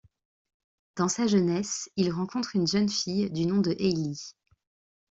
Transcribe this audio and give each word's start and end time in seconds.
Dans 0.95 1.09
sa 1.09 1.27
jeunesse 1.27 1.87
il 1.95 2.11
rencontre 2.11 2.55
une 2.55 2.65
jeune 2.65 2.89
fille 2.89 3.29
du 3.29 3.45
nom 3.45 3.61
de 3.61 3.69
Eilee. 3.77 4.33